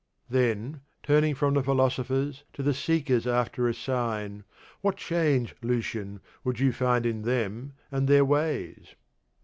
Then, 0.31 0.81
turning 1.03 1.35
from 1.35 1.53
the 1.53 1.61
philosophers 1.61 2.43
to 2.53 2.63
the 2.63 2.73
seekers 2.73 3.27
after 3.27 3.67
a 3.67 3.73
sign, 3.75 4.45
what 4.81 4.97
change, 4.97 5.53
Lucian, 5.61 6.21
would 6.43 6.59
you 6.59 6.71
find 6.73 7.05
in 7.05 7.21
them 7.21 7.73
and 7.91 8.07
their 8.07 8.25
ways? 8.25 8.95